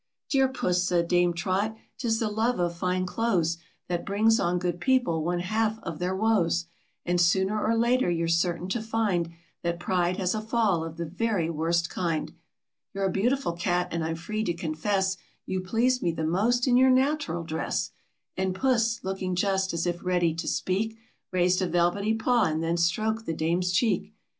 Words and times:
Dear 0.31 0.47
Puss," 0.47 0.83
said 0.83 1.07
Dame 1.07 1.31
Trot, 1.31 1.75
"'tis 1.99 2.17
the 2.17 2.27
love 2.27 2.59
of 2.59 2.75
fine 2.75 3.05
clothes, 3.05 3.59
That 3.87 4.03
brings 4.03 4.39
on 4.39 4.57
good 4.57 4.81
people 4.81 5.23
one 5.23 5.41
half 5.41 5.77
of 5.83 5.99
their 5.99 6.15
woes, 6.15 6.65
And 7.05 7.21
sooner 7.21 7.63
or 7.63 7.77
later 7.77 8.09
you're 8.09 8.27
certain 8.27 8.67
to 8.69 8.81
find 8.81 9.29
That 9.61 9.79
pride 9.79 10.17
has 10.17 10.33
a 10.33 10.41
fall 10.41 10.83
of 10.83 10.97
the 10.97 11.05
very 11.05 11.51
worst 11.51 11.91
kind." 11.91 12.33
You're 12.95 13.05
a 13.05 13.11
beautiful 13.11 13.53
cat, 13.53 13.89
and 13.91 14.03
I'm 14.03 14.15
free 14.15 14.43
to 14.45 14.55
confess, 14.55 15.17
You 15.45 15.61
please 15.61 16.01
me 16.01 16.11
the 16.11 16.25
most 16.25 16.67
in 16.67 16.77
your 16.77 16.89
natural 16.89 17.43
dress;" 17.43 17.91
And 18.35 18.55
Puss, 18.55 19.03
looking 19.03 19.35
just 19.35 19.71
as 19.71 19.85
it 19.85 20.01
ready 20.01 20.33
to 20.33 20.47
speak, 20.47 20.97
Raised 21.31 21.61
a 21.61 21.67
velvety 21.67 22.15
paw, 22.15 22.45
and 22.45 22.63
then 22.63 22.75
stroked 22.77 23.27
the 23.27 23.33
Dame's 23.35 23.71
cheek. 23.71 24.15